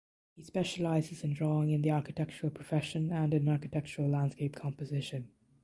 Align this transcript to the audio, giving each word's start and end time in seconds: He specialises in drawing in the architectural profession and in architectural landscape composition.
He 0.35 0.41
specialises 0.41 1.23
in 1.23 1.35
drawing 1.35 1.69
in 1.69 1.83
the 1.83 1.91
architectural 1.91 2.51
profession 2.51 3.11
and 3.11 3.35
in 3.35 3.47
architectural 3.47 4.09
landscape 4.09 4.55
composition. 4.55 5.29